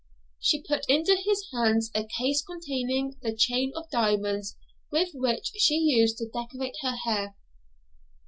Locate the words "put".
0.63-0.83